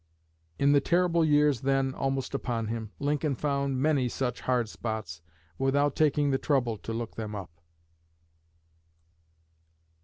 '"In 0.57 0.71
the 0.71 0.81
terrible 0.81 1.23
years 1.23 1.61
then 1.61 1.93
almost 1.93 2.33
upon 2.33 2.69
him, 2.69 2.91
Lincoln 2.97 3.35
found 3.35 3.77
many 3.79 4.09
such 4.09 4.41
"hard 4.41 4.67
spots" 4.67 5.21
without 5.59 5.95
taking 5.95 6.31
the 6.31 6.39
trouble 6.39 6.79
to 6.79 6.91
look 6.91 7.13
them 7.17 7.35
up. 7.35 7.51